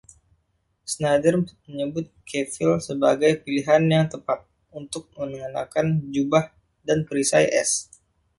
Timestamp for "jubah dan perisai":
6.13-7.45